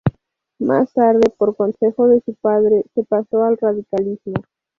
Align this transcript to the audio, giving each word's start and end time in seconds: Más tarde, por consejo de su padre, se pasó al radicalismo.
Más 0.57 0.91
tarde, 0.93 1.21
por 1.37 1.55
consejo 1.55 2.07
de 2.07 2.21
su 2.21 2.33
padre, 2.33 2.85
se 2.95 3.03
pasó 3.03 3.43
al 3.43 3.55
radicalismo. 3.59 4.33